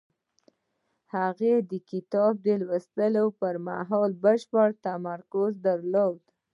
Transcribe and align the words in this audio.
هغه 1.15 1.51
د 1.71 1.71
کتاب 1.91 2.35
لوستلو 2.61 3.25
پر 3.39 3.55
مهال 3.67 4.11
بشپړ 4.23 4.67
تمرکز 4.85 5.51
درلود. 5.67 6.19